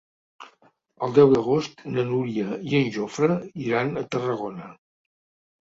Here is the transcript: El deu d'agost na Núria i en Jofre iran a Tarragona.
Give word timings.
El 1.07 1.13
deu 1.17 1.33
d'agost 1.33 1.83
na 1.91 2.07
Núria 2.09 2.57
i 2.71 2.75
en 2.81 2.89
Jofre 2.97 3.39
iran 3.69 3.95
a 3.95 4.07
Tarragona. 4.19 4.75